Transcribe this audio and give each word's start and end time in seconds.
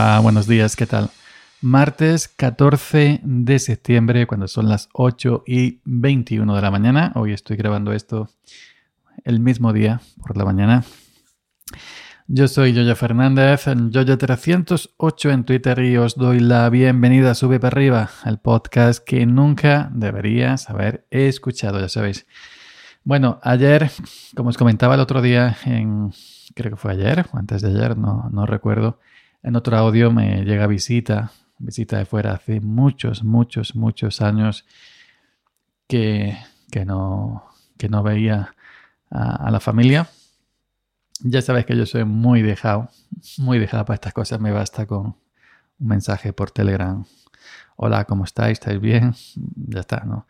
Buenos 0.00 0.46
días, 0.46 0.76
¿qué 0.76 0.86
tal? 0.86 1.10
Martes 1.60 2.26
14 2.28 3.20
de 3.22 3.58
septiembre, 3.58 4.26
cuando 4.26 4.48
son 4.48 4.66
las 4.66 4.88
8 4.94 5.44
y 5.46 5.80
21 5.84 6.56
de 6.56 6.62
la 6.62 6.70
mañana. 6.70 7.12
Hoy 7.16 7.34
estoy 7.34 7.58
grabando 7.58 7.92
esto 7.92 8.30
el 9.24 9.40
mismo 9.40 9.74
día 9.74 10.00
por 10.22 10.38
la 10.38 10.46
mañana. 10.46 10.84
Yo 12.28 12.48
soy 12.48 12.72
Yoyo 12.72 12.96
Fernández, 12.96 13.66
Yoyo308 13.66 15.32
en 15.32 15.44
Twitter 15.44 15.78
y 15.80 15.98
os 15.98 16.16
doy 16.16 16.40
la 16.40 16.70
bienvenida 16.70 17.34
Sube 17.34 17.60
para 17.60 17.76
arriba, 17.76 18.10
el 18.24 18.38
podcast 18.38 19.04
que 19.04 19.26
nunca 19.26 19.90
deberías 19.92 20.70
haber 20.70 21.06
escuchado, 21.10 21.78
ya 21.78 21.90
sabéis. 21.90 22.26
Bueno, 23.04 23.38
ayer, 23.42 23.90
como 24.34 24.48
os 24.48 24.56
comentaba 24.56 24.94
el 24.94 25.00
otro 25.00 25.20
día, 25.20 25.58
en, 25.66 26.10
creo 26.54 26.70
que 26.70 26.76
fue 26.76 26.92
ayer 26.92 27.26
o 27.32 27.36
antes 27.36 27.60
de 27.60 27.68
ayer, 27.68 27.98
no, 27.98 28.30
no 28.32 28.46
recuerdo, 28.46 28.98
en 29.42 29.56
otro 29.56 29.76
audio 29.76 30.10
me 30.10 30.44
llega 30.44 30.66
visita, 30.66 31.32
visita 31.58 31.98
de 31.98 32.04
fuera 32.04 32.32
hace 32.32 32.60
muchos, 32.60 33.22
muchos, 33.22 33.74
muchos 33.74 34.20
años 34.20 34.66
que, 35.86 36.36
que, 36.70 36.84
no, 36.84 37.44
que 37.78 37.88
no 37.88 38.02
veía 38.02 38.54
a, 39.10 39.50
la 39.50 39.60
familia. 39.60 40.08
Ya 41.22 41.42
sabes 41.42 41.66
que 41.66 41.76
yo 41.76 41.86
soy 41.86 42.04
muy 42.04 42.42
dejado, 42.42 42.88
muy 43.38 43.58
dejado 43.58 43.84
para 43.84 43.94
estas 43.94 44.12
cosas. 44.12 44.40
Me 44.40 44.52
basta 44.52 44.86
con 44.86 45.06
un 45.78 45.86
mensaje 45.86 46.32
por 46.32 46.50
Telegram. 46.50 47.04
Hola, 47.76 48.04
¿cómo 48.04 48.24
estáis? 48.24 48.52
¿Estáis 48.52 48.80
bien? 48.80 49.14
Ya 49.56 49.80
está, 49.80 50.04
¿no? 50.04 50.26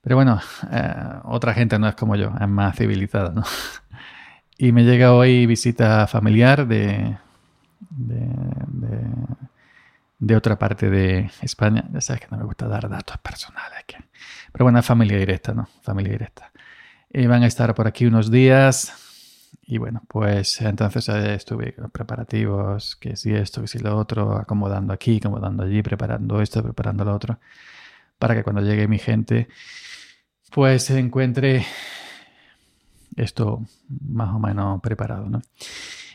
Pero 0.00 0.16
bueno, 0.16 0.40
eh, 0.70 0.94
otra 1.24 1.54
gente 1.54 1.78
no 1.78 1.88
es 1.88 1.94
como 1.96 2.16
yo, 2.16 2.32
es 2.40 2.48
más 2.48 2.76
civilizada, 2.76 3.30
¿no? 3.30 3.42
Y 4.60 4.72
me 4.72 4.82
llega 4.82 5.12
hoy 5.12 5.46
visita 5.46 6.08
familiar 6.08 6.66
de, 6.66 7.16
de, 10.18 10.36
otra 10.36 10.58
parte 10.58 10.88
de 10.90 11.30
España. 11.42 11.84
Ya 11.92 12.00
sabes 12.00 12.22
que 12.22 12.28
no 12.30 12.38
me 12.38 12.44
gusta 12.44 12.66
dar 12.68 12.88
datos 12.88 13.18
personales. 13.18 13.84
Pero 14.52 14.64
bueno, 14.64 14.82
familia 14.82 15.18
directa, 15.18 15.52
¿no? 15.54 15.68
Familia 15.82 16.12
directa. 16.12 16.52
Y 17.10 17.26
van 17.26 17.42
a 17.42 17.46
estar 17.46 17.74
por 17.74 17.86
aquí 17.86 18.06
unos 18.06 18.30
días. 18.30 18.92
Y 19.62 19.78
bueno, 19.78 20.02
pues 20.08 20.60
entonces 20.60 21.08
eh, 21.10 21.34
estuve 21.34 21.74
preparativos, 21.92 22.96
que 22.96 23.16
si 23.16 23.34
esto, 23.34 23.60
que 23.60 23.68
si 23.68 23.78
lo 23.78 23.96
otro, 23.96 24.36
acomodando 24.36 24.92
aquí, 24.94 25.18
acomodando 25.18 25.64
allí, 25.64 25.82
preparando 25.82 26.40
esto, 26.40 26.62
preparando 26.62 27.04
lo 27.04 27.14
otro, 27.14 27.38
para 28.18 28.34
que 28.34 28.42
cuando 28.42 28.62
llegue 28.62 28.88
mi 28.88 28.98
gente, 28.98 29.48
pues 30.52 30.84
se 30.84 30.98
encuentre 30.98 31.66
esto 33.16 33.62
más 33.88 34.34
o 34.34 34.38
menos 34.38 34.80
preparado, 34.80 35.28
¿no? 35.28 35.42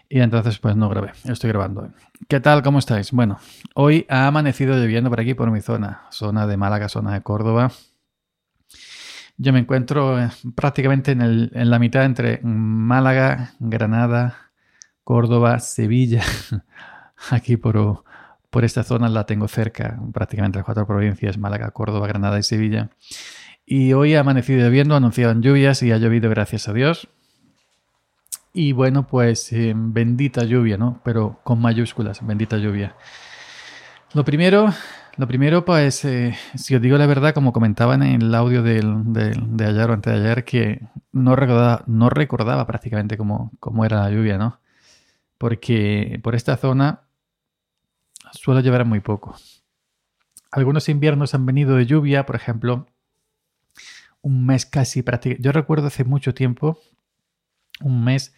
Y 0.09 0.19
entonces 0.19 0.59
pues 0.59 0.75
no 0.75 0.89
grabé, 0.89 1.11
estoy 1.25 1.49
grabando. 1.49 1.89
¿Qué 2.27 2.39
tal? 2.39 2.61
¿Cómo 2.61 2.79
estáis? 2.79 3.11
Bueno, 3.11 3.39
hoy 3.73 4.05
ha 4.09 4.27
amanecido 4.27 4.75
lloviendo 4.75 5.09
por 5.09 5.19
aquí, 5.19 5.33
por 5.33 5.49
mi 5.49 5.61
zona, 5.61 6.03
zona 6.11 6.45
de 6.45 6.57
Málaga, 6.57 6.89
zona 6.89 7.13
de 7.13 7.21
Córdoba. 7.21 7.71
Yo 9.37 9.51
me 9.51 9.59
encuentro 9.59 10.21
eh, 10.21 10.29
prácticamente 10.55 11.11
en, 11.11 11.69
la 11.69 11.79
mitad 11.79 12.05
entre 12.05 12.39
Málaga, 12.43 13.53
Granada, 13.59 14.51
Córdoba, 15.03 15.59
Sevilla. 15.59 16.23
Aquí 17.31 17.57
por, 17.57 18.03
por 18.49 18.63
esta 18.63 18.83
zona 18.83 19.09
la 19.09 19.25
tengo 19.25 19.47
cerca, 19.47 19.99
prácticamente 20.13 20.59
las 20.59 20.65
cuatro 20.65 20.85
provincias, 20.85 21.37
Málaga, 21.37 21.71
Córdoba, 21.71 22.07
Granada 22.07 22.37
y 22.37 22.43
Sevilla. 22.43 22.91
Y 23.65 23.93
hoy 23.93 24.13
ha 24.13 24.19
amanecido 24.19 24.59
lloviendo, 24.59 24.95
anunciaban 24.95 25.41
lluvias 25.41 25.81
y 25.81 25.91
ha 25.91 25.97
llovido 25.97 26.29
gracias 26.29 26.67
a 26.67 26.73
Dios. 26.73 27.07
Y 28.55 28.71
bueno, 28.71 29.07
pues 29.07 29.51
eh, 29.51 29.73
bendita 29.75 30.43
lluvia, 30.43 30.77
¿no? 30.77 31.01
Pero 31.03 31.39
con 31.43 31.59
mayúsculas, 31.59 32.25
bendita 32.25 32.57
lluvia. 32.57 32.95
Lo 34.13 34.23
primero, 34.23 34.71
lo 35.17 35.27
primero 35.27 35.65
pues, 35.65 36.05
eh, 36.05 36.37
si 36.53 36.75
os 36.75 36.81
digo 36.81 36.99
la 36.99 37.07
verdad, 37.07 37.33
como 37.33 37.51
comentaban 37.51 38.03
en 38.03 38.21
el 38.21 38.35
audio 38.35 38.61
de 38.61 38.77
ayer 39.65 39.89
o 39.89 39.93
antes 39.93 40.13
de 40.13 40.19
ayer, 40.19 40.43
que 40.45 40.87
no 41.11 41.35
recordaba, 41.35 41.83
no 41.87 42.11
recordaba 42.11 42.67
prácticamente 42.67 43.17
cómo, 43.17 43.51
cómo 43.59 43.85
era 43.85 44.01
la 44.01 44.11
lluvia, 44.11 44.37
¿no? 44.37 44.59
Porque 45.39 46.19
por 46.23 46.35
esta 46.35 46.55
zona 46.55 47.01
suelo 48.33 48.61
llevar 48.61 48.85
muy 48.85 48.99
poco. 48.99 49.35
Algunos 50.51 50.89
inviernos 50.89 51.33
han 51.33 51.47
venido 51.47 51.75
de 51.75 51.87
lluvia, 51.87 52.27
por 52.27 52.35
ejemplo, 52.35 52.85
un 54.21 54.45
mes 54.45 54.67
casi 54.67 55.01
prácticamente. 55.01 55.43
Yo 55.43 55.51
recuerdo 55.51 55.87
hace 55.87 56.03
mucho 56.03 56.35
tiempo 56.35 56.77
un 57.81 58.03
mes 58.03 58.33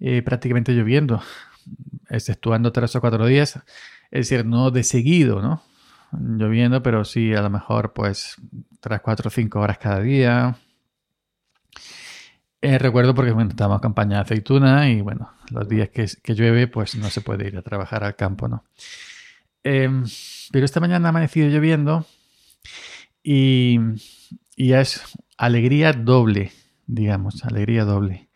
eh, 0.00 0.22
prácticamente 0.22 0.72
lloviendo, 0.72 1.20
exceptuando 2.08 2.72
tres 2.72 2.94
o 2.96 3.00
cuatro 3.00 3.26
días, 3.26 3.56
es 4.10 4.28
decir, 4.28 4.46
no 4.46 4.70
de 4.70 4.84
seguido, 4.84 5.42
¿no? 5.42 5.62
Lloviendo, 6.12 6.82
pero 6.82 7.04
sí 7.04 7.34
a 7.34 7.42
lo 7.42 7.50
mejor 7.50 7.92
pues 7.92 8.36
tres, 8.80 9.00
cuatro, 9.02 9.28
cinco 9.28 9.60
horas 9.60 9.78
cada 9.78 10.00
día. 10.00 10.56
Eh, 12.60 12.78
recuerdo 12.78 13.14
porque 13.14 13.32
bueno, 13.32 13.50
estamos 13.50 13.80
campaña 13.80 14.16
de 14.16 14.22
aceituna 14.22 14.88
y 14.88 15.00
bueno, 15.00 15.32
los 15.50 15.68
días 15.68 15.90
que, 15.90 16.06
llueve 16.34 16.66
pues 16.66 16.96
no 16.96 17.10
se 17.10 17.20
puede 17.20 17.48
ir 17.48 17.56
a 17.56 17.62
trabajar 17.62 18.04
al 18.04 18.16
campo, 18.16 18.48
¿no? 18.48 18.64
Em, 19.64 20.04
pero 20.52 20.64
esta 20.64 20.80
mañana 20.80 21.08
ha 21.08 21.10
amanecido 21.10 21.48
lloviendo 21.48 22.06
y 23.22 23.78
es 24.56 25.02
alegría 25.36 25.92
doble, 25.92 26.52
digamos, 26.86 27.44
alegría 27.44 27.84
doble. 27.84 28.27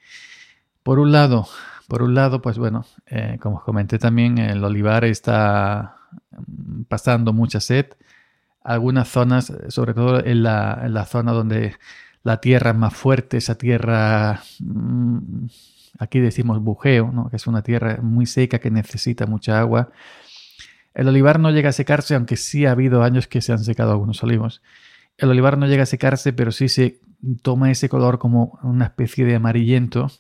Por 0.83 0.99
un 0.99 1.13
lado, 1.13 1.47
por 1.93 2.03
un 2.03 2.15
lado, 2.15 2.41
pues 2.41 2.59
bueno, 2.59 2.87
eh, 3.07 3.39
como 3.41 3.59
os 3.59 3.65
comenté 3.65 3.99
también, 3.99 4.39
el 4.39 4.65
olivar 4.65 5.05
está 5.05 5.97
mm, 6.31 6.85
pasando 6.85 7.33
mucha 7.33 7.61
sed. 7.61 7.87
Algunas 8.65 9.09
zonas, 9.09 9.53
sobre 9.69 9.93
todo 9.93 10.25
en 10.25 10.43
la, 10.43 11.07
zona 11.07 11.33
donde 11.33 11.77
la 12.23 12.41
tierra 12.41 12.71
es 12.71 12.77
más 12.77 12.95
fuerte, 12.95 13.37
esa 13.37 13.57
tierra, 13.57 14.41
mm, 14.61 15.47
aquí 15.99 16.21
decimos 16.21 16.61
bujeo, 16.63 17.29
que 17.29 17.37
es 17.37 17.47
una 17.47 17.63
tierra 17.63 17.99
muy 18.01 18.27
seca 18.27 18.59
que 18.59 18.71
necesita 18.71 19.27
mucha 19.27 19.61
agua. 19.61 19.91
El 20.95 21.09
olivar 21.09 21.39
no 21.41 21.51
llega 21.51 21.71
a 21.71 21.73
secarse, 21.73 22.15
aunque 22.15 22.37
sí 22.37 22.65
ha 22.67 22.73
habido 22.73 23.03
años 23.03 23.27
que 23.29 23.41
se 23.41 23.53
han 23.53 23.65
secado 23.65 23.93
algunos 23.93 24.23
olivos. 24.23 24.63
El 25.19 25.29
olivar 25.29 25.59
no 25.59 25.67
llega 25.67 25.83
a 25.83 25.87
secarse, 25.87 26.33
pero 26.33 26.53
sí 26.53 26.69
se 26.69 27.01
toma 27.43 27.71
ese 27.71 27.89
color 27.89 28.19
como 28.19 28.59
una 28.63 28.87
especie 28.87 29.25
de 29.25 29.35
amarillento 29.35 30.11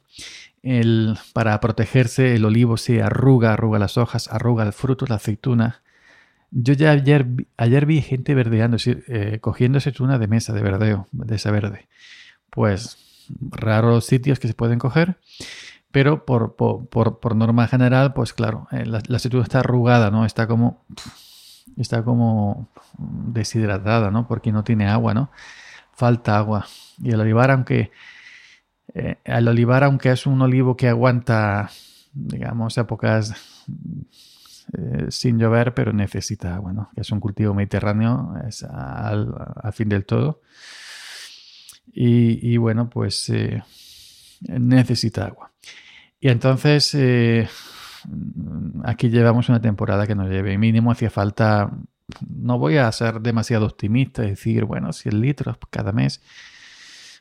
el, 0.63 1.19
para 1.33 1.59
protegerse 1.61 2.35
el 2.35 2.45
olivo 2.45 2.77
se 2.77 3.03
arruga, 3.03 3.53
arruga 3.53 3.79
las 3.79 3.99
hojas, 3.99 4.29
arruga 4.29 4.65
el 4.65 4.73
fruto, 4.73 5.07
la 5.09 5.17
aceituna. 5.17 5.83
Yo 6.51 6.75
ya 6.75 6.91
ayer, 6.93 7.27
ayer 7.57 7.87
vi 7.87 8.01
gente 8.03 8.35
verdeando, 8.35 8.77
es 8.77 8.85
decir, 8.85 9.05
eh, 9.09 9.39
cogiendo 9.41 9.79
aceituna 9.79 10.19
de 10.19 10.29
mesa, 10.29 10.53
de 10.53 10.63
verdeo, 10.63 11.09
de 11.13 11.35
esa 11.35 11.51
verde. 11.51 11.89
Pues 12.51 12.99
raros 13.51 14.05
sitios 14.07 14.39
que 14.39 14.49
se 14.49 14.55
pueden 14.55 14.79
coger, 14.79 15.17
pero 15.91 16.25
por, 16.25 16.55
por, 16.55 17.37
norma 17.37 17.67
general, 17.69 18.13
pues 18.13 18.33
claro, 18.33 18.69
eh, 18.71 18.85
la, 18.87 18.99
aceituna 18.99 19.43
está 19.43 19.61
arrugada, 19.61 20.11
¿no? 20.11 20.25
Está 20.27 20.47
como, 20.47 20.85
está 21.77 22.03
como 22.05 22.69
deshidratada, 22.99 24.11
¿no? 24.11 24.29
Porque 24.29 24.53
no 24.53 24.63
tiene 24.65 24.89
agua, 24.89 25.15
¿no? 25.15 25.31
Falta 25.93 26.37
agua. 26.37 26.67
Y 27.03 27.11
el 27.11 27.21
olivar, 27.21 27.51
aunque 27.51 27.91
eh, 28.95 29.17
el 29.25 29.49
olivar, 29.49 29.85
aunque 29.85 30.11
es 30.11 30.27
un 30.27 30.41
olivo 30.43 30.77
que 30.77 30.89
aguanta, 30.89 31.71
digamos, 32.13 32.77
épocas 32.79 33.35
eh, 34.77 35.07
sin 35.09 35.39
llover, 35.39 35.75
pero 35.75 35.93
necesita 35.93 36.55
agua. 36.55 36.91
Que 36.95 37.01
es 37.01 37.11
un 37.11 37.21
cultivo 37.21 37.55
mediterráneo, 37.55 38.35
es 38.47 38.63
al, 38.65 39.35
fin 39.73 39.89
del 39.89 40.05
todo. 40.05 40.43
Y, 41.95 42.57
bueno, 42.57 42.89
pues 42.89 43.29
eh, 43.29 43.63
necesita 44.49 45.27
agua. 45.27 45.53
Y 46.21 46.29
entonces 46.29 46.97
aquí 48.85 49.11
llevamos 49.11 49.49
una 49.49 49.61
temporada 49.61 50.07
que 50.07 50.15
no 50.15 50.29
lleve. 50.29 50.57
Mínimo 50.57 50.91
hacía 50.91 51.11
falta, 51.11 51.71
no 52.27 52.59
voy 52.59 52.79
a 52.79 52.91
ser 52.93 53.21
demasiado 53.21 53.67
optimista 53.67 54.25
y 54.25 54.31
decir, 54.31 54.65
bueno, 54.65 54.93
100 54.93 55.21
litros 55.21 55.57
cada 55.71 55.93
mes. 55.93 56.23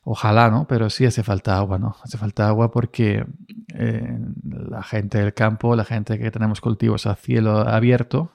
Ojalá, 0.04 0.50
¿no? 0.50 0.68
Pero 0.68 0.90
sí 0.90 1.06
hace 1.06 1.22
falta 1.24 1.58
agua, 1.58 1.78
¿no? 1.78 1.96
Hace 2.04 2.18
falta 2.18 2.48
agua 2.48 2.72
porque 2.72 3.26
eh, 3.76 4.20
la 4.44 4.82
gente 4.82 5.20
del 5.20 5.34
campo, 5.34 5.76
la 5.76 5.86
gente 5.86 6.18
que 6.18 6.32
tenemos 6.32 6.60
cultivos 6.60 7.06
a 7.06 7.16
cielo 7.16 7.60
abierto, 7.60 8.32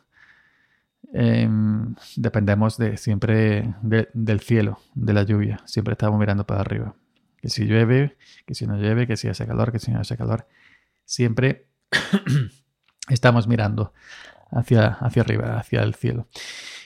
em, 1.13 1.95
dependemos 2.17 2.77
de 2.79 2.97
siempre 2.97 3.75
del 3.83 4.41
cielo, 4.41 4.79
de 4.95 5.13
la 5.13 5.25
lluvia. 5.25 5.61
Siempre 5.67 5.93
estamos 5.93 6.19
mirando 6.21 6.47
para 6.47 6.61
arriba. 6.61 6.95
Que 7.41 7.49
si 7.49 7.65
llueve, 7.65 8.17
que 8.47 8.55
si 8.55 8.67
no 8.67 8.77
llueve, 8.77 9.07
que 9.07 9.17
si 9.17 9.29
hace 9.29 9.47
calor, 9.47 9.73
que 9.73 9.81
si 9.81 9.91
no 9.91 10.01
hace 10.01 10.17
calor. 10.17 10.47
Siempre 11.05 11.67
estamos 13.09 13.49
mirando 13.49 13.93
hacia, 14.53 14.87
hacia 14.87 15.23
arriba, 15.23 15.59
hacia 15.59 15.83
el 15.83 15.95
cielo. 15.95 16.29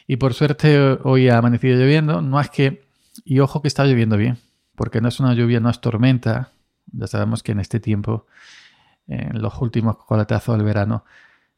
Y 0.06 0.16
por 0.16 0.34
suerte 0.34 0.98
hoy 1.04 1.28
ha 1.28 1.38
amanecido 1.38 1.78
lloviendo. 1.78 2.22
No 2.22 2.40
es 2.40 2.48
que... 2.50 2.88
Y 3.24 3.40
ojo 3.40 3.60
que 3.60 3.68
está 3.68 3.84
lloviendo 3.84 4.16
bien 4.16 4.38
porque 4.80 5.02
no 5.02 5.08
es 5.08 5.20
una 5.20 5.34
lluvia, 5.34 5.60
no 5.60 5.68
es 5.68 5.78
tormenta. 5.82 6.52
Ya 6.86 7.06
sabemos 7.06 7.42
que 7.42 7.52
en 7.52 7.60
este 7.60 7.80
tiempo, 7.80 8.24
en 9.06 9.42
los 9.42 9.60
últimos 9.60 9.98
coletazos 9.98 10.56
del 10.56 10.64
verano, 10.64 11.04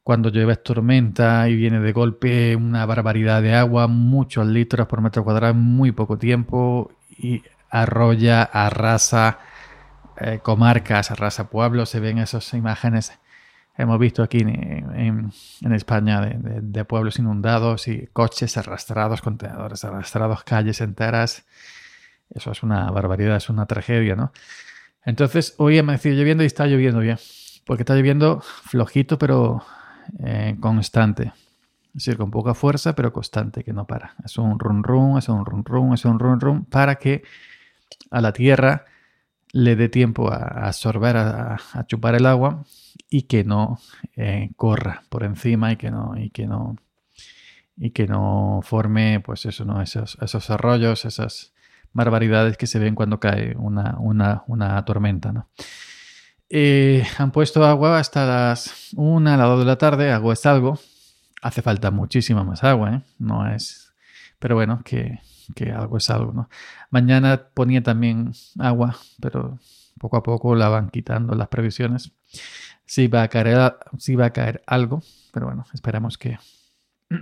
cuando 0.02 0.28
llueve 0.28 0.56
tormenta 0.56 1.48
y 1.48 1.54
viene 1.54 1.78
de 1.78 1.92
golpe 1.92 2.56
una 2.56 2.84
barbaridad 2.84 3.40
de 3.40 3.54
agua, 3.54 3.86
muchos 3.86 4.44
litros 4.48 4.88
por 4.88 5.02
metro 5.02 5.22
cuadrado 5.22 5.52
en 5.52 5.60
muy 5.60 5.92
poco 5.92 6.18
tiempo 6.18 6.90
y 7.10 7.44
arrolla, 7.70 8.42
arrasa 8.42 9.38
eh, 10.16 10.40
comarcas, 10.42 11.12
arrasa 11.12 11.48
pueblos, 11.48 11.90
se 11.90 12.00
ven 12.00 12.18
esas 12.18 12.52
imágenes. 12.54 13.12
Hemos 13.76 14.00
visto 14.00 14.24
aquí 14.24 14.38
en, 14.40 15.30
España 15.72 16.22
de, 16.22 16.84
pueblos 16.84 17.20
inundados 17.20 17.86
y 17.86 18.08
coches 18.12 18.56
arrastrados, 18.56 19.22
contenedores 19.22 19.84
arrastrados, 19.84 20.42
calles 20.42 20.80
enteras. 20.80 21.44
Eso 22.34 22.50
es 22.50 22.62
una 22.62 22.90
barbaridad, 22.90 23.36
es 23.36 23.48
una 23.48 23.66
tragedia, 23.66 24.16
¿no? 24.16 24.32
Entonces, 25.04 25.54
hoy 25.58 25.78
ha 25.78 25.80
amanecido 25.80 26.16
lloviendo 26.16 26.42
y 26.42 26.46
está 26.46 26.66
lloviendo 26.66 27.00
bien. 27.00 27.18
Porque 27.64 27.82
está 27.82 27.94
lloviendo 27.94 28.40
flojito, 28.40 29.18
pero 29.18 29.62
eh, 30.20 30.56
constante. 30.60 31.32
Es 31.94 32.04
decir, 32.04 32.16
con 32.16 32.30
poca 32.30 32.54
fuerza, 32.54 32.94
pero 32.94 33.12
constante, 33.12 33.64
que 33.64 33.72
no 33.72 33.86
para. 33.86 34.14
Es 34.24 34.38
un 34.38 34.58
run 34.58 34.82
run, 34.82 35.18
es 35.18 35.28
un 35.28 35.44
run 35.44 35.64
run, 35.64 35.94
es 35.94 36.04
un 36.04 36.18
run 36.18 36.40
run, 36.40 36.64
para 36.64 36.96
que 36.96 37.22
a 38.10 38.20
la 38.20 38.32
tierra 38.32 38.86
le 39.52 39.76
dé 39.76 39.88
tiempo 39.90 40.32
a 40.32 40.66
absorber, 40.66 41.16
a, 41.18 41.58
chupar 41.86 42.14
el 42.14 42.24
agua 42.24 42.64
y 43.10 43.22
que 43.22 43.44
no 43.44 43.78
eh, 44.16 44.50
corra 44.56 45.02
por 45.10 45.24
encima 45.24 45.72
y 45.72 45.76
que 45.76 45.90
no, 45.90 46.14
y 46.16 46.30
que 46.30 46.46
no, 46.46 46.76
y 47.76 47.90
que 47.90 48.06
no 48.06 48.60
forme, 48.62 49.20
pues 49.20 49.44
eso, 49.44 49.66
¿no? 49.66 49.82
Esos, 49.82 50.16
esos 50.22 50.48
arroyos, 50.48 51.04
esas 51.04 51.51
barbaridades 51.92 52.56
que 52.56 52.66
se 52.66 52.78
ven 52.78 52.94
cuando 52.94 53.20
cae 53.20 53.54
una, 53.56 53.96
una, 53.98 54.44
una 54.46 54.84
tormenta, 54.84 55.32
¿no? 55.32 55.48
Eh, 56.54 57.06
han 57.16 57.32
puesto 57.32 57.64
agua 57.64 57.98
hasta 57.98 58.26
las 58.26 58.90
1, 58.94 59.30
a 59.30 59.36
las 59.38 59.48
2 59.48 59.60
de 59.60 59.64
la 59.64 59.78
tarde. 59.78 60.12
Agua 60.12 60.34
es 60.34 60.44
algo. 60.44 60.78
Hace 61.40 61.62
falta 61.62 61.90
muchísima 61.90 62.44
más 62.44 62.62
agua, 62.62 62.96
¿eh? 62.96 63.02
No 63.18 63.48
es. 63.48 63.94
Pero 64.38 64.56
bueno, 64.56 64.82
que, 64.84 65.18
algo 65.74 65.96
es 65.96 66.10
algo, 66.10 66.32
¿no? 66.32 66.50
Mañana 66.90 67.48
ponía 67.54 67.82
también 67.82 68.32
agua, 68.58 68.98
pero 69.18 69.58
poco 69.98 70.18
a 70.18 70.22
poco 70.22 70.54
la 70.54 70.68
van 70.68 70.90
quitando 70.90 71.34
las 71.34 71.48
previsiones. 71.48 72.12
Sí 72.84 73.06
va 73.06 73.22
a 73.22 73.28
caer, 73.28 73.76
sí 73.96 74.14
va 74.14 74.26
a 74.26 74.32
caer 74.34 74.62
algo, 74.66 75.02
pero 75.32 75.46
bueno, 75.46 75.64
esperamos 75.72 76.18
que. 76.18 76.38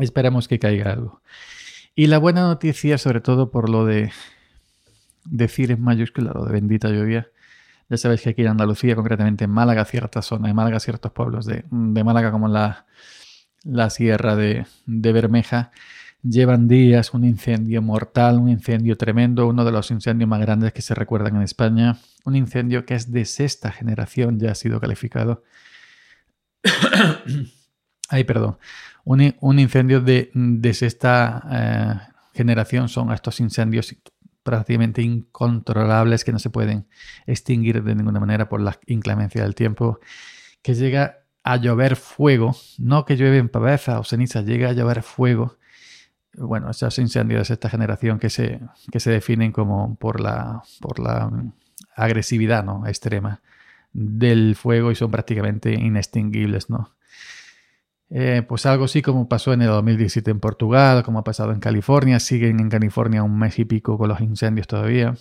esperamos 0.00 0.48
que 0.48 0.58
caiga 0.58 0.90
algo. 0.90 1.22
Y 1.94 2.06
la 2.06 2.18
buena 2.18 2.42
noticia, 2.42 2.96
sobre 2.96 3.20
todo 3.20 3.50
por 3.50 3.68
lo 3.68 3.84
de 3.84 4.10
decir 5.24 5.70
en 5.70 5.82
mayúscula, 5.82 6.32
lo 6.34 6.44
de 6.46 6.52
bendita 6.52 6.88
lluvia, 6.88 7.28
ya 7.88 7.98
sabéis 7.98 8.22
que 8.22 8.30
aquí 8.30 8.40
en 8.40 8.48
Andalucía, 8.48 8.96
concretamente 8.96 9.44
en 9.44 9.50
Málaga, 9.50 9.84
ciertas 9.84 10.24
zonas 10.24 10.48
de 10.48 10.54
Málaga, 10.54 10.80
ciertos 10.80 11.12
pueblos 11.12 11.44
de, 11.44 11.64
Málaga 11.70 12.32
como 12.32 12.48
la, 12.48 12.86
la 13.64 13.90
Sierra 13.90 14.34
de, 14.36 14.64
Bermeja, 14.86 15.70
llevan 16.22 16.68
días 16.68 17.12
un 17.12 17.24
incendio 17.24 17.82
mortal, 17.82 18.38
un 18.38 18.48
incendio 18.48 18.96
tremendo, 18.96 19.46
uno 19.46 19.62
de 19.66 19.72
los 19.72 19.90
incendios 19.90 20.30
más 20.30 20.40
grandes 20.40 20.72
que 20.72 20.80
se 20.80 20.94
recuerdan 20.94 21.36
en 21.36 21.42
España, 21.42 21.98
un 22.24 22.36
incendio 22.36 22.86
que 22.86 22.94
es 22.94 23.12
de 23.12 23.26
sexta 23.26 23.70
generación, 23.70 24.38
ya 24.40 24.52
ha 24.52 24.54
sido 24.54 24.80
calificado. 24.80 25.42
Ay, 28.08 28.24
perdón. 28.24 28.56
Un, 29.04 29.58
incendio 29.58 30.00
de, 30.00 30.30
de 30.34 30.74
sexta 30.74 31.42
eh, 31.50 32.12
generación 32.34 32.88
son 32.88 33.12
estos 33.12 33.40
incendios 33.40 33.94
prácticamente 34.42 35.02
incontrolables 35.02 36.24
que 36.24 36.32
no 36.32 36.38
se 36.38 36.50
pueden 36.50 36.86
extinguir 37.26 37.82
de 37.82 37.94
ninguna 37.94 38.20
manera 38.20 38.48
por 38.48 38.60
la 38.60 38.78
inclemencia 38.86 39.42
del 39.42 39.54
tiempo, 39.54 40.00
que 40.62 40.74
llega 40.74 41.18
a 41.44 41.56
llover 41.56 41.96
fuego, 41.96 42.54
no 42.78 43.04
que 43.04 43.16
llueve 43.16 43.38
en 43.38 43.48
paveza 43.48 43.98
o 43.98 44.04
ceniza, 44.04 44.42
llega 44.42 44.70
a 44.70 44.72
llover 44.72 45.02
fuego. 45.02 45.56
Bueno, 46.34 46.70
esos 46.70 46.98
incendios 46.98 47.48
de 47.48 47.54
esta 47.54 47.68
generación 47.68 48.18
que 48.18 48.30
se, 48.30 48.60
que 48.90 49.00
se 49.00 49.10
definen 49.10 49.52
como 49.52 49.96
por 49.96 50.20
la, 50.20 50.62
por 50.80 50.98
la 50.98 51.30
agresividad 51.94 52.64
¿no? 52.64 52.86
extrema 52.86 53.42
del 53.92 54.56
fuego 54.56 54.90
y 54.90 54.94
son 54.94 55.10
prácticamente 55.10 55.74
inextinguibles, 55.74 56.70
¿no? 56.70 56.94
Eh, 58.14 58.42
pues 58.46 58.66
algo 58.66 58.84
así 58.84 59.00
como 59.00 59.26
pasó 59.26 59.54
en 59.54 59.62
el 59.62 59.68
2017 59.68 60.30
en 60.30 60.38
Portugal, 60.38 61.02
como 61.02 61.20
ha 61.20 61.24
pasado 61.24 61.52
en 61.52 61.60
California, 61.60 62.20
siguen 62.20 62.60
en 62.60 62.68
California 62.68 63.22
un 63.22 63.38
mes 63.38 63.58
y 63.58 63.64
pico 63.64 63.96
con 63.96 64.10
los 64.10 64.20
incendios 64.20 64.66
todavía. 64.66 65.14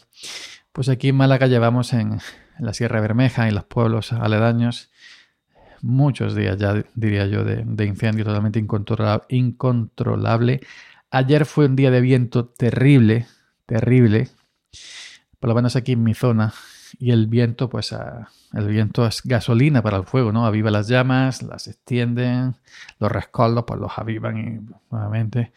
Pues 0.73 0.89
aquí 0.89 1.07
en 1.09 1.15
Málaga 1.15 1.47
llevamos 1.47 1.93
en, 1.93 2.19
la 2.59 2.73
Sierra 2.73 2.99
Bermeja 2.99 3.47
y 3.47 3.51
los 3.51 3.63
pueblos 3.63 4.11
aledaños 4.13 4.91
muchos 5.81 6.35
días 6.35 6.57
ya, 6.57 6.83
diría 6.93 7.25
yo, 7.25 7.43
de, 7.43 7.85
incendio 7.85 8.25
totalmente 8.25 8.59
incontrolable. 9.29 10.59
Ayer 11.09 11.45
fue 11.45 11.65
un 11.65 11.75
día 11.75 11.91
de 11.91 12.01
viento 12.01 12.45
terrible, 12.45 13.25
terrible, 13.65 14.27
por 15.39 15.49
lo 15.49 15.55
menos 15.55 15.75
aquí 15.75 15.93
en 15.93 16.03
mi 16.03 16.13
zona, 16.13 16.53
y 16.99 17.11
el 17.11 17.27
viento, 17.27 17.69
pues 17.69 17.95
el 18.53 18.67
viento 18.67 19.05
es 19.05 19.21
gasolina 19.23 19.81
para 19.81 19.97
el 19.97 20.03
fuego, 20.03 20.31
¿no? 20.31 20.45
Aviva 20.45 20.71
las 20.71 20.87
llamas, 20.87 21.41
las 21.41 21.67
extienden, 21.67 22.55
los 22.99 23.11
rescoldos, 23.11 23.65
pues 23.65 23.79
los 23.79 23.91
avivan 23.97 24.73
nuevamente. 24.89 25.51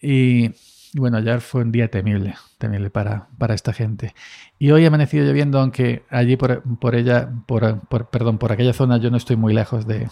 Y, 0.00 0.50
bueno, 0.94 1.18
ayer 1.18 1.40
fue 1.40 1.62
un 1.62 1.72
día 1.72 1.90
temible, 1.90 2.34
temible 2.58 2.90
para, 2.90 3.28
para 3.38 3.54
esta 3.54 3.72
gente. 3.72 4.14
Y 4.58 4.70
hoy 4.70 4.84
ha 4.84 4.88
amanecido 4.88 5.24
lloviendo, 5.24 5.60
aunque 5.60 6.04
allí 6.10 6.36
por, 6.36 6.62
por 6.78 6.94
ella, 6.94 7.30
por, 7.46 7.80
perdón, 8.10 8.38
por 8.38 8.52
aquella 8.52 8.72
zona 8.72 8.98
yo 8.98 9.10
no 9.10 9.16
estoy 9.16 9.36
muy 9.36 9.52
lejos 9.52 9.86
de, 9.86 10.08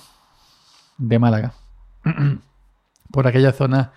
de 0.99 1.19
Málaga. 1.19 1.55
por 3.11 3.27
aquella 3.27 3.53
zona 3.53 3.93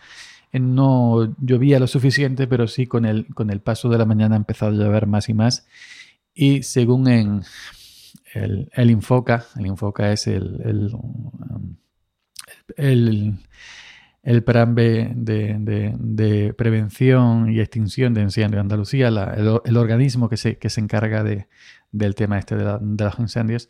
eh, 0.51 0.59
no 0.59 1.35
llovía 1.39 1.79
lo 1.79 1.87
suficiente, 1.87 2.47
pero 2.47 2.67
sí 2.67 2.87
con 2.87 3.05
el, 3.05 3.27
con 3.33 3.49
el 3.49 3.61
paso 3.61 3.89
de 3.89 3.97
la 3.97 4.05
mañana 4.05 4.35
ha 4.35 4.37
empezado 4.37 4.71
a 4.71 4.75
llover 4.75 5.07
más 5.07 5.29
y 5.29 5.33
más. 5.33 5.67
Y 6.33 6.63
según 6.63 7.07
en 7.07 7.43
el, 8.33 8.69
el 8.73 8.91
Infoca, 8.91 9.45
el 9.57 9.67
Infoca 9.67 10.11
es 10.11 10.27
el, 10.27 10.61
el, 10.63 10.93
um, 10.93 11.77
el, 12.77 14.43
plan 14.43 14.75
de, 14.75 15.11
de, 15.15 16.53
prevención 16.53 17.51
y 17.51 17.59
extinción 17.59 18.13
de 18.13 18.21
incendios 18.21 18.51
de 18.51 18.59
Andalucía, 18.59 19.07
el, 19.07 19.77
organismo 19.77 20.29
que 20.29 20.37
se, 20.37 20.57
que 20.57 20.69
se 20.69 20.81
encarga 20.81 21.23
de, 21.23 21.47
del 21.91 22.15
tema 22.15 22.37
este 22.37 22.55
de, 22.55 22.63
los 22.63 23.19
incendios, 23.19 23.69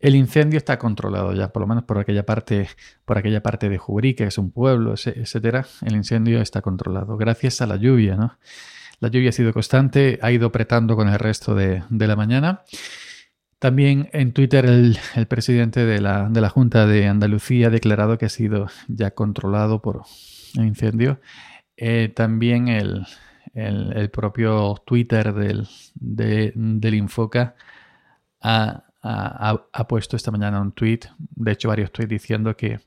el 0.00 0.16
incendio 0.16 0.58
está 0.58 0.78
controlado 0.78 1.32
ya, 1.32 1.50
por 1.50 1.62
lo 1.62 1.66
menos 1.66 1.84
por 1.84 1.98
aquella 1.98 2.26
parte, 2.26 2.68
por 3.06 3.16
aquella 3.16 3.42
parte 3.42 3.70
de 3.70 3.78
Jubrí, 3.78 4.14
que 4.14 4.24
es 4.24 4.36
un 4.36 4.50
pueblo, 4.50 4.92
etcétera. 4.92 5.66
El 5.80 5.94
incendio 5.94 6.42
está 6.42 6.60
controlado 6.60 7.16
gracias 7.16 7.62
a 7.62 7.66
la 7.66 7.76
lluvia, 7.76 8.16
¿no? 8.16 8.38
La 9.04 9.10
lluvia 9.10 9.28
ha 9.28 9.32
sido 9.32 9.52
constante, 9.52 10.18
ha 10.22 10.32
ido 10.32 10.46
apretando 10.46 10.96
con 10.96 11.10
el 11.10 11.18
resto 11.18 11.54
de, 11.54 11.82
la 11.90 12.16
mañana. 12.16 12.62
También 13.58 14.08
en 14.14 14.32
Twitter 14.32 14.64
el, 14.64 14.96
presidente 15.28 15.84
de 15.84 16.00
la, 16.00 16.48
Junta 16.48 16.86
de 16.86 17.06
Andalucía 17.06 17.66
ha 17.66 17.70
declarado 17.70 18.16
que 18.16 18.24
ha 18.24 18.30
sido 18.30 18.68
ya 18.88 19.10
controlado 19.10 19.82
por 19.82 20.04
el 20.54 20.64
incendio. 20.64 21.20
Eh, 21.76 22.14
también 22.16 22.68
el, 22.68 23.04
propio 24.10 24.82
Twitter 24.86 25.34
del, 25.34 25.68
del 25.94 26.94
Infoca 26.94 27.56
ha, 28.40 28.84
puesto 29.86 30.16
esta 30.16 30.30
mañana 30.30 30.62
un 30.62 30.72
tweet, 30.72 31.00
de 31.18 31.52
hecho 31.52 31.68
varios 31.68 31.92
tweets 31.92 32.08
diciendo 32.08 32.56
que, 32.56 32.80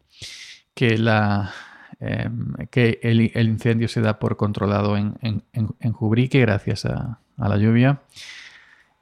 que 0.74 0.97
la, 0.97 1.53
Em, 1.99 2.53
que 2.69 2.99
el, 3.01 3.21
incendio 3.21 3.87
se 3.87 4.01
da 4.01 4.19
por 4.19 4.37
controlado 4.37 4.97
en, 4.97 5.17
en, 5.21 5.93
Jubrique 5.93 6.39
gracias 6.39 6.85
a, 6.85 7.19
la 7.37 7.57
lluvia. 7.57 8.01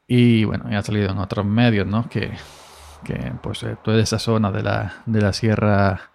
Y 0.07 0.45
bueno, 0.45 0.69
ya 0.69 0.79
ha 0.79 0.83
salido 0.83 1.11
en 1.11 1.17
otros 1.17 1.45
medios, 1.45 1.87
¿no? 1.87 2.07
Que, 2.09 2.31
pues 3.41 3.63
eh, 3.63 3.77
toda 3.83 4.01
esa 4.01 4.17
zona 4.17 4.51
de 4.51 4.63
la, 4.63 5.03
de 5.05 5.21
la 5.21 5.33
sierra 5.33 6.11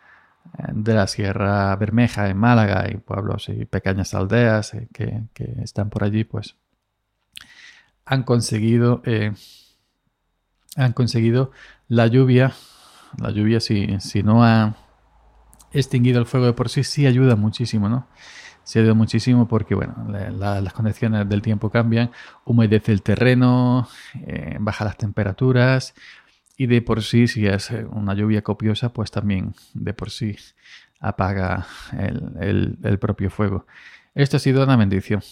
eh, 0.58 0.64
de 0.72 0.94
la 0.94 1.06
Sierra 1.06 1.76
Bermeja 1.76 2.28
en 2.28 2.36
Málaga 2.36 2.86
y 2.90 2.96
pueblos 2.96 3.48
y 3.48 3.64
pequeñas 3.66 4.14
aldeas 4.14 4.74
eh, 4.74 4.88
que, 4.92 5.22
están 5.62 5.90
por 5.90 6.02
allí, 6.02 6.24
pues 6.24 6.56
han 8.06 8.24
conseguido 8.24 9.02
han 10.76 10.92
conseguido 10.94 11.50
la 11.88 12.06
lluvia. 12.06 12.52
La 13.18 13.30
lluvia, 13.30 13.60
si, 13.60 14.00
si 14.00 14.22
no 14.22 14.44
ha 14.44 14.76
extinguido 15.72 16.18
el 16.18 16.26
fuego 16.26 16.46
de 16.46 16.52
por 16.52 16.68
sí, 16.68 16.84
sí 16.84 17.06
ayuda 17.06 17.36
muchísimo, 17.36 17.88
¿no? 17.88 18.06
Sí 18.64 18.78
ayuda 18.78 18.94
muchísimo 18.94 19.48
porque, 19.48 19.74
bueno, 19.74 19.94
las 20.08 20.72
condiciones 20.72 21.28
del 21.28 21.42
tiempo 21.42 21.70
cambian, 21.70 22.10
humedece 22.44 22.92
el 22.92 23.02
terreno, 23.02 23.88
eh, 24.26 24.56
baja 24.60 24.84
las 24.84 24.96
temperaturas 24.96 25.94
y 26.56 26.66
de 26.66 26.82
por 26.82 27.02
sí, 27.02 27.26
si 27.26 27.46
es 27.46 27.70
una 27.90 28.14
lluvia 28.14 28.42
copiosa, 28.42 28.92
pues 28.92 29.10
también 29.10 29.54
de 29.74 29.94
por 29.94 30.10
sí 30.10 30.36
apaga 31.00 31.66
el, 31.98 32.76
el 32.82 32.98
propio 32.98 33.30
fuego. 33.30 33.66
Esto 34.14 34.36
ha 34.36 34.40
sido 34.40 34.62
una 34.62 34.76
bendición. 34.76 35.22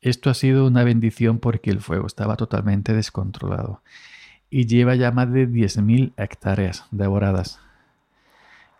Esto 0.00 0.30
ha 0.30 0.34
sido 0.34 0.66
una 0.66 0.84
bendición 0.84 1.38
porque 1.38 1.70
el 1.70 1.80
fuego 1.80 2.06
estaba 2.06 2.36
totalmente 2.36 2.94
descontrolado 2.94 3.82
y 4.48 4.66
lleva 4.66 4.94
ya 4.94 5.10
más 5.10 5.30
de 5.32 5.48
10.000 5.48 6.12
hectáreas 6.16 6.86
devoradas 6.90 7.60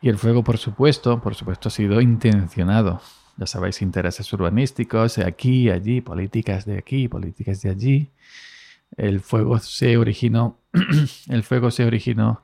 Y 0.00 0.08
el 0.08 0.18
fuego, 0.18 0.44
por 0.44 0.58
supuesto, 0.58 1.20
por 1.20 1.34
supuesto, 1.34 1.68
ha 1.68 1.72
sido 1.72 2.00
intencionado. 2.00 3.00
Ya 3.36 3.46
sabéis, 3.46 3.82
intereses 3.82 4.32
urbanísticos 4.32 5.18
aquí, 5.18 5.70
allí, 5.70 6.00
políticas 6.00 6.64
de 6.64 6.78
aquí, 6.78 7.08
políticas 7.08 7.62
de 7.62 7.70
allí. 7.70 8.10
El 8.96 9.20
fuego 9.20 9.58
se 9.58 9.96
originó, 9.96 10.58
el 11.28 11.42
fuego 11.42 11.70
se 11.70 11.84
originó 11.84 12.42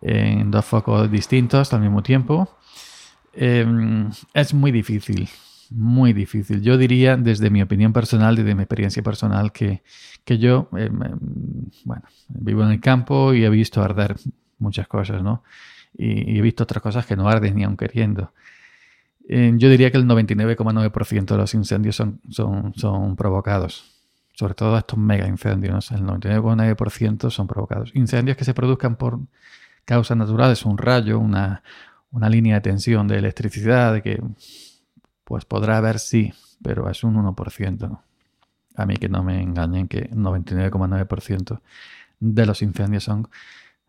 en 0.00 0.50
dos 0.50 0.64
focos 0.64 1.10
distintos 1.10 1.72
al 1.72 1.80
mismo 1.80 2.02
tiempo. 2.02 2.48
Em, 3.32 4.10
es 4.34 4.54
muy 4.54 4.72
difícil, 4.72 5.28
muy 5.70 6.12
difícil. 6.12 6.62
Yo 6.62 6.76
diría, 6.76 7.16
desde 7.16 7.50
mi 7.50 7.62
opinión 7.62 7.92
personal, 7.92 8.36
desde 8.36 8.54
mi 8.54 8.62
experiencia 8.62 9.02
personal, 9.02 9.52
que, 9.52 9.82
que 10.24 10.38
yo, 10.38 10.68
em, 10.72 11.02
em, 11.02 11.18
bueno, 11.84 12.02
vivo 12.28 12.62
en 12.64 12.70
el 12.70 12.80
campo 12.80 13.34
y 13.34 13.44
he 13.44 13.50
visto 13.50 13.82
arder 13.82 14.16
muchas 14.58 14.88
cosas, 14.88 15.22
¿no? 15.22 15.42
Y, 15.98 16.38
he 16.38 16.40
visto 16.40 16.62
otras 16.62 16.82
cosas 16.82 17.04
que 17.04 17.16
no 17.16 17.28
arden 17.28 17.56
ni 17.56 17.64
aun 17.64 17.76
queriendo. 17.76 18.32
yo 19.28 19.68
diría 19.68 19.90
que 19.90 19.98
el 19.98 20.06
99,9% 20.06 21.26
de 21.26 21.36
los 21.36 21.52
incendios 21.54 21.96
son, 21.96 22.20
son, 22.30 22.72
son 22.74 23.16
provocados 23.16 23.98
sobre 24.38 24.54
todo 24.54 24.78
estos 24.78 24.96
mega 24.96 25.26
incendios, 25.26 25.90
el 25.90 26.04
99,9% 26.04 27.28
son 27.28 27.48
provocados. 27.48 27.90
Incendios 27.96 28.36
que 28.36 28.44
se 28.44 28.54
produzcan 28.54 28.94
por 28.94 29.18
causas 29.84 30.16
naturales, 30.16 30.64
un 30.64 30.78
rayo, 30.78 31.18
una, 31.18 31.64
una 32.12 32.28
línea 32.28 32.54
de 32.54 32.60
tensión 32.60 33.08
de 33.08 33.18
electricidad, 33.18 34.00
que 34.00 34.22
pues 35.24 35.44
podrá 35.44 35.78
haber 35.78 35.98
sí, 35.98 36.32
pero 36.62 36.88
es 36.88 37.02
un 37.02 37.16
1%. 37.16 38.00
A 38.76 38.86
mí 38.86 38.96
que 38.96 39.08
no 39.08 39.24
me 39.24 39.42
engañen 39.42 39.88
que 39.88 40.08
99,9% 40.10 41.60
de 42.20 42.46
los 42.46 42.62
incendios 42.62 43.02
son 43.02 43.28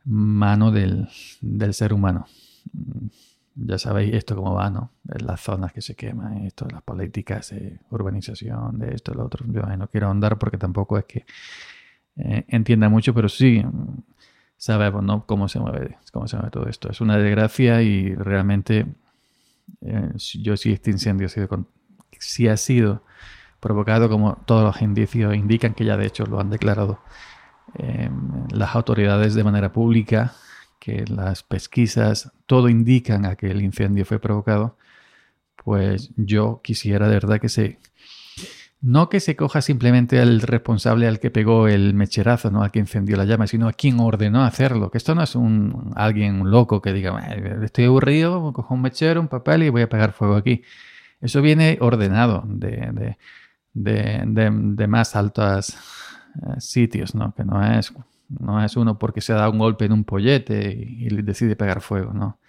mano 0.10 0.72
del, 0.72 1.08
del, 1.40 1.74
ser 1.74 1.94
humano. 1.94 2.26
Ya 3.56 3.78
sabéis 3.78 4.14
esto 4.16 4.36
cómo 4.36 4.56
va, 4.56 4.70
¿no? 4.70 4.92
Las 5.04 5.42
zonas 5.42 5.72
que 5.72 5.82
se 5.82 5.96
queman, 5.96 6.46
esto, 6.46 6.68
las 6.72 6.82
políticas 6.82 7.52
de 7.52 7.80
urbanización, 7.92 8.80
de 8.80 8.96
esto, 8.96 9.14
lo 9.14 9.26
otro. 9.26 9.46
Yo 9.48 9.62
no 9.62 9.88
quiero 9.88 10.08
ahondar 10.08 10.38
porque 10.40 10.58
tampoco 10.58 10.98
es 10.98 11.06
que 11.06 11.26
eh, 12.16 12.46
entienda 12.48 12.90
mucho, 12.90 13.14
pero 13.14 13.30
sí 13.30 13.64
sabemos 14.58 15.04
¿no? 15.04 15.26
cómo, 15.26 15.48
se 15.48 15.60
mueve, 15.60 15.98
cómo 16.12 16.28
se 16.28 16.38
mueve 16.38 16.52
todo 16.52 16.68
esto. 16.68 16.90
Es 16.90 17.02
una 17.02 17.18
desgracia 17.18 17.82
y 17.84 18.16
realmente 18.16 18.88
eh, 19.82 20.10
yo 20.18 20.58
sí 20.58 20.72
este 20.72 20.90
incendio 20.90 21.28
si 22.20 22.48
ha 22.48 22.58
sido 22.58 23.04
provocado 23.60 24.10
como 24.10 24.38
todos 24.46 24.64
los 24.64 24.82
indicios 24.82 25.36
indican 25.36 25.74
que 25.74 25.86
ya 25.86 25.98
de 25.98 26.08
hecho 26.08 26.26
lo 26.26 26.40
han 26.40 26.50
declarado 26.50 27.00
eh, 27.78 28.10
las 28.52 28.76
autoridades 28.76 29.36
de 29.36 29.44
manera 29.44 29.72
pública, 29.72 30.34
que 30.80 31.06
las 31.06 31.44
pesquisas 31.44 32.32
todo 32.46 32.70
indican 32.70 33.26
a 33.26 33.36
que 33.36 33.52
el 33.52 33.62
incendio 33.62 34.06
fue 34.06 34.20
provocado, 34.20 34.78
pues 35.64 36.12
yo 36.16 36.62
quisiera 36.64 37.08
de 37.08 37.16
verdad 37.16 37.40
que 37.40 37.50
se 37.50 37.80
no 38.82 39.10
que 39.10 39.20
se 39.20 39.36
coja 39.36 39.62
simplemente 39.62 40.20
al 40.22 40.42
responsable 40.42 41.08
al 41.08 41.20
que 41.20 41.32
pegó 41.32 41.68
el 41.68 41.94
mecherazo, 41.94 42.50
¿no? 42.50 42.64
Al 42.64 42.72
que 42.72 42.80
encendió 42.80 43.18
la 43.18 43.26
llama, 43.26 43.46
sino 43.46 43.68
a 43.68 43.74
quien 43.74 44.00
ordenó 44.00 44.44
hacerlo. 44.44 44.90
Que 44.90 44.98
esto 44.98 45.16
no 45.16 45.24
es 45.24 45.36
un 45.36 45.92
alguien 45.96 46.50
loco 46.50 46.82
que 46.82 46.94
diga, 46.94 47.18
estoy 47.64 47.86
aburrido, 47.86 48.54
cojo 48.54 48.74
un 48.74 48.82
mechero, 48.82 49.20
un 49.20 49.28
papel 49.28 49.64
y 49.64 49.70
voy 49.70 49.82
a 49.82 49.90
pegar 49.90 50.14
fuego 50.14 50.36
aquí. 50.36 50.64
Eso 51.20 51.42
viene 51.42 51.78
ordenado 51.82 52.44
de, 52.48 53.18
de, 53.74 54.88
más 54.88 55.16
altos 55.16 55.70
eh, 55.72 55.76
sitios, 56.60 57.16
¿no? 57.16 57.34
Que 57.34 57.44
no 57.44 57.64
es, 57.64 57.94
no 58.30 58.64
es 58.64 58.76
uno 58.78 58.98
porque 58.98 59.22
se 59.22 59.34
da 59.34 59.50
un 59.50 59.58
golpe 59.58 59.86
en 59.86 59.92
un 59.92 60.04
pollete 60.04 60.72
y, 60.72 61.08
y 61.08 61.22
decide 61.22 61.56
pegar 61.56 61.82
fuego, 61.82 62.14
¿no? 62.14 62.40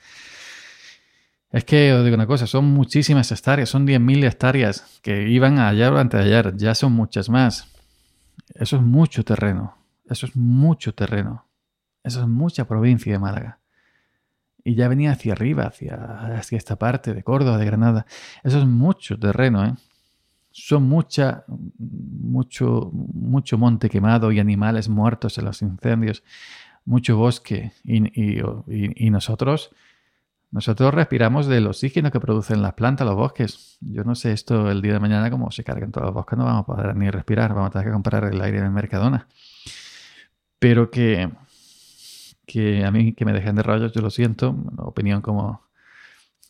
Es 1.50 1.64
que 1.64 1.92
os 1.92 2.04
digo 2.04 2.14
una 2.14 2.26
cosa, 2.26 2.46
son 2.46 2.66
muchísimas 2.66 3.32
hectáreas, 3.32 3.68
son 3.68 3.86
10.000 3.86 4.24
hectáreas 4.24 5.00
que 5.02 5.28
iban 5.28 5.58
allá 5.58 5.88
durante 5.88 6.16
ayer, 6.16 6.56
ya 6.56 6.74
son 6.76 6.92
muchas 6.92 7.28
más. 7.28 7.66
Eso 8.54 8.76
es 8.76 8.82
mucho 8.82 9.24
terreno, 9.24 9.76
eso 10.08 10.26
es 10.26 10.36
mucho 10.36 10.94
terreno, 10.94 11.46
eso 12.04 12.20
es 12.20 12.28
mucha 12.28 12.66
provincia 12.66 13.12
de 13.12 13.18
Málaga. 13.18 13.58
Y 14.62 14.76
ya 14.76 14.86
venía 14.88 15.12
hacia 15.12 15.32
arriba, 15.32 15.64
hacia, 15.64 15.96
hacia 16.36 16.58
esta 16.58 16.76
parte 16.76 17.14
de 17.14 17.22
Córdoba, 17.24 17.58
de 17.58 17.64
Granada. 17.64 18.06
Eso 18.44 18.58
es 18.58 18.66
mucho 18.66 19.18
terreno, 19.18 19.64
¿eh? 19.64 19.74
Son 20.50 20.82
mucha, 20.82 21.44
mucho, 21.78 22.90
mucho 22.92 23.58
monte 23.58 23.88
quemado 23.88 24.32
y 24.32 24.40
animales 24.40 24.88
muertos 24.88 25.38
en 25.38 25.44
los 25.44 25.62
incendios, 25.62 26.22
mucho 26.84 27.16
bosque. 27.16 27.72
y 27.84 29.10
nosotros 29.10 29.70
nosotros 30.52 30.92
respiramos 30.92 31.46
del 31.46 31.68
oxígeno 31.68 32.10
que 32.10 32.18
producen 32.18 32.60
las 32.60 32.74
plantas, 32.74 33.06
los 33.06 33.14
bosques. 33.14 33.78
Yo 33.80 34.02
no 34.02 34.16
sé 34.16 34.32
esto 34.32 34.68
el 34.70 34.82
día 34.82 34.94
de 34.94 35.00
mañana, 35.00 35.30
como 35.30 35.52
se 35.52 35.62
cargan 35.62 35.92
todos 35.92 36.06
los 36.06 36.14
bosques, 36.14 36.36
no 36.36 36.44
vamos 36.44 36.62
a 36.62 36.66
poder 36.66 36.96
ni 36.96 37.08
respirar, 37.08 37.54
vamos 37.54 37.68
a 37.68 37.70
tener 37.70 37.86
que 37.86 37.92
comprar 37.92 38.24
el 38.24 38.40
aire 38.40 38.58
en 38.58 38.64
el 38.64 38.70
Mercadona. 38.72 39.28
Pero 40.58 40.90
que, 40.90 41.30
que 42.46 42.84
a 42.84 42.90
mí 42.90 43.12
que 43.12 43.24
me 43.24 43.32
dejen 43.32 43.54
de 43.54 43.62
rollos, 43.62 43.92
yo 43.92 44.00
lo 44.00 44.10
siento, 44.10 44.56
opinión 44.78 45.22
como, 45.22 45.62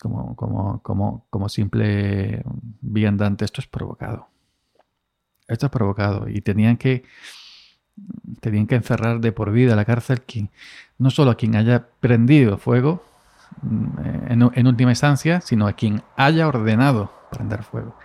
como, 0.01 0.35
como, 0.35 0.83
como, 0.83 1.27
como 1.31 1.49
simple 1.49 2.43
viandante, 2.81 3.45
esto 3.45 3.61
es 3.61 3.67
provocado. 3.67 4.29
Esto 5.47 5.67
es 5.67 5.73
provocado. 5.73 6.29
Y 6.29 6.41
tenían 6.41 6.77
que, 6.77 7.05
tenían 8.41 8.67
que 8.67 8.77
encerrar 8.77 9.21
de 9.21 9.33
por 9.33 9.53
vida 9.53 9.75
a 9.75 9.77
la 9.77 9.85
cárcel 9.85 10.23
no 10.99 11.11
solo 11.11 11.31
a 11.31 11.37
quien 11.37 11.57
haya 11.57 11.89
prendido 12.01 12.57
fuego, 12.59 13.05
en, 14.29 14.67
última 14.67 14.91
instancia, 14.91 15.41
sino 15.41 15.67
a 15.67 15.73
quien 15.73 16.03
haya 16.17 16.49
ordenado 16.49 17.13
prender 17.31 17.63
fuego. 17.63 17.97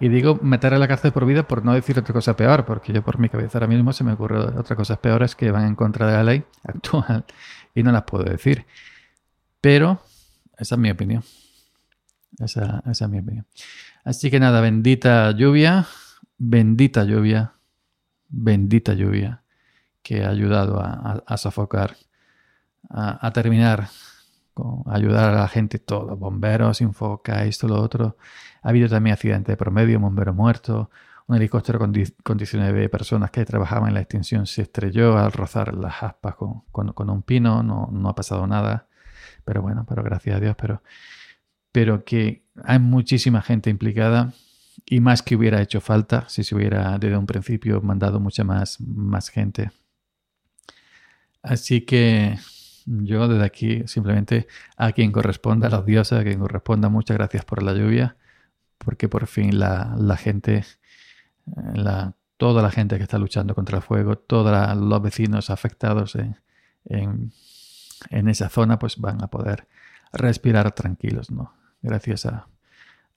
Y 0.00 0.08
digo 0.08 0.38
meter 0.42 0.74
a 0.74 0.78
la 0.78 0.88
cárcel 0.88 1.12
por 1.12 1.24
vida 1.26 1.46
por 1.46 1.64
no 1.64 1.72
decir 1.72 1.98
otra 1.98 2.12
cosa 2.12 2.36
peor, 2.36 2.64
porque 2.64 2.92
yo 2.92 3.02
por 3.02 3.18
mi 3.18 3.28
cabeza 3.28 3.58
ahora 3.58 3.66
mismo 3.66 3.92
se 3.92 4.04
me 4.04 4.12
ocurre 4.12 4.38
otras 4.38 4.76
cosas 4.76 4.98
peores 4.98 5.34
que 5.34 5.50
van 5.50 5.66
en 5.66 5.74
contra 5.74 6.06
de 6.06 6.12
la 6.12 6.24
ley 6.24 6.44
actual 6.64 7.24
y 7.74 7.82
no 7.82 7.92
las 7.92 8.02
puedo 8.02 8.24
decir. 8.24 8.66
Pero 9.60 10.00
esa 10.58 10.74
es 10.74 10.78
mi 10.78 10.90
opinión. 10.90 11.22
Esa, 12.38 12.82
es 12.84 13.08
mi 13.08 13.18
opinión. 13.18 13.46
Así 14.04 14.30
que 14.30 14.40
nada, 14.40 14.60
bendita 14.60 15.30
lluvia, 15.32 15.86
bendita 16.38 17.04
lluvia, 17.04 17.54
bendita 18.28 18.94
lluvia 18.94 19.42
que 20.02 20.24
ha 20.24 20.28
ayudado 20.28 20.80
a, 20.80 21.36
sofocar, 21.36 21.96
a 22.88 23.32
terminar 23.32 23.88
ayudar 24.86 25.34
a 25.34 25.40
la 25.40 25.48
gente, 25.48 25.78
todo, 25.78 26.16
bomberos, 26.16 26.80
infoca, 26.80 27.44
esto, 27.44 27.68
lo 27.68 27.80
otro. 27.80 28.16
Ha 28.62 28.70
habido 28.70 28.88
también 28.88 29.14
accidente 29.14 29.52
de 29.52 29.56
promedio, 29.56 29.96
un 29.98 30.02
bombero 30.02 30.32
muerto, 30.34 30.90
un 31.26 31.36
helicóptero 31.36 31.78
con, 31.78 31.92
19 31.92 32.88
personas 32.88 33.30
que 33.30 33.44
trabajaban 33.44 33.88
en 33.88 33.94
la 33.94 34.00
extinción 34.00 34.46
se 34.46 34.62
estrelló 34.62 35.18
al 35.18 35.32
rozar 35.32 35.74
las 35.74 36.02
aspas 36.02 36.36
con, 36.36 36.62
con, 36.70 37.10
un 37.10 37.22
pino, 37.22 37.62
no, 37.62 37.88
no, 37.92 38.08
ha 38.08 38.14
pasado 38.14 38.46
nada, 38.46 38.85
pero 39.46 39.62
bueno, 39.62 39.86
pero 39.88 40.02
gracias 40.02 40.36
a 40.36 40.40
Dios, 40.40 40.56
pero, 40.60 40.82
pero 41.72 42.04
que 42.04 42.42
hay 42.64 42.78
muchísima 42.78 43.40
gente 43.40 43.70
implicada 43.70 44.34
y 44.84 45.00
más 45.00 45.22
que 45.22 45.36
hubiera 45.36 45.62
hecho 45.62 45.80
falta 45.80 46.28
si 46.28 46.44
se 46.44 46.54
hubiera 46.54 46.98
desde 46.98 47.16
un 47.16 47.26
principio 47.26 47.80
mandado 47.80 48.20
mucha 48.20 48.44
más, 48.44 48.80
más 48.80 49.30
gente. 49.30 49.70
Así 51.42 51.82
que 51.82 52.36
yo 52.86 53.28
desde 53.28 53.44
aquí 53.44 53.82
simplemente 53.86 54.48
a 54.76 54.92
quien 54.92 55.12
corresponda, 55.12 55.68
a 55.68 55.70
los 55.70 55.86
dioses, 55.86 56.18
a 56.18 56.24
quien 56.24 56.40
corresponda, 56.40 56.88
muchas 56.88 57.16
gracias 57.16 57.44
por 57.44 57.62
la 57.62 57.72
lluvia, 57.72 58.16
porque 58.78 59.08
por 59.08 59.28
fin 59.28 59.58
la, 59.58 60.16
gente, 60.18 60.56
eh, 60.58 60.64
la, 61.74 62.14
toda 62.36 62.62
la 62.62 62.70
gente 62.72 62.96
que 62.96 63.04
está 63.04 63.18
luchando 63.18 63.54
contra 63.54 63.78
el 63.78 63.82
fuego, 63.82 64.18
todos 64.18 64.76
los 64.76 65.02
vecinos 65.02 65.50
afectados 65.50 66.16
en, 66.16 66.36
en, 66.84 67.32
esa 68.10 68.48
zona, 68.48 68.78
pues 68.78 68.98
van 68.98 69.22
a 69.22 69.28
poder 69.28 69.66
respirar 70.12 70.72
tranquilos, 70.72 71.30
¿no? 71.30 71.52
Gracias 71.82 72.26
a, 72.26 72.48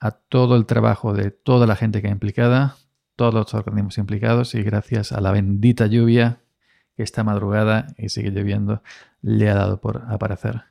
a 0.00 0.10
todo 0.10 0.56
el 0.56 0.66
trabajo 0.66 1.12
de 1.12 1.30
toda 1.30 1.66
la 1.66 1.76
gente 1.76 2.02
que 2.02 2.08
ha 2.08 2.10
implicada, 2.10 2.76
todos 3.16 3.34
los 3.34 3.54
organismos 3.54 3.98
implicados 3.98 4.54
y 4.54 4.62
gracias 4.62 5.12
a 5.12 5.20
la 5.20 5.30
bendita 5.30 5.86
lluvia 5.86 6.40
que 6.96 7.02
esta 7.02 7.24
madrugada 7.24 7.88
y 7.98 8.08
sigue 8.08 8.30
lloviendo 8.30 8.82
le 9.22 9.50
ha 9.50 9.54
dado 9.54 9.80
por 9.80 10.04
aparecer. 10.08 10.64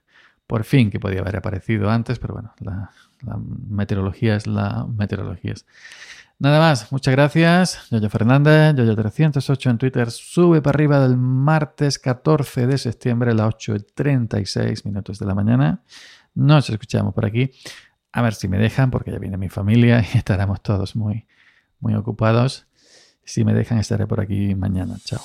Por 0.48 0.64
fin, 0.64 0.90
que 0.90 1.00
podía 1.00 1.22
haber 1.22 1.38
aparecido 1.38 1.92
antes, 1.92 2.18
pero 2.18 2.34
bueno, 2.34 2.54
la, 2.60 2.92
meteorología 3.22 4.36
es 4.36 4.48
la 4.48 4.86
meteorología. 4.86 5.54
Nada 6.40 6.60
más, 6.60 6.90
muchas 6.92 7.12
gracias. 7.12 7.90
Yoyo 7.92 8.10
Fernández, 8.10 8.74
Yoyo308 8.76 9.70
en 9.72 9.78
Twitter, 9.78 10.10
sube 10.10 10.62
para 10.62 10.78
arriba 10.78 11.02
del 11.02 11.18
martes 11.18 12.00
14 12.00 12.66
de 12.66 12.78
septiembre 12.78 13.32
a 13.32 13.34
las 13.34 13.56
8.36 13.56 14.86
minutos 14.86 15.20
de 15.20 15.26
la 15.26 15.36
mañana. 15.36 15.84
Nos 16.36 16.70
escuchamos 16.70 17.14
por 17.14 17.26
aquí. 17.26 17.52
A 18.14 18.22
ver 18.22 18.34
si 18.34 18.48
me 18.48 18.58
dejan, 18.58 18.90
porque 18.90 19.12
ya 19.12 19.20
viene 19.20 19.36
mi 19.36 19.50
familia 19.50 20.02
y 20.14 20.18
estaremos 20.18 20.62
todos 20.62 20.96
muy, 20.96 21.28
muy 21.82 21.94
ocupados. 21.96 22.68
Si 23.26 23.44
me 23.44 23.54
dejan, 23.54 23.80
estaré 23.80 24.08
por 24.08 24.22
aquí 24.22 24.56
mañana. 24.56 24.98
Chao. 25.04 25.20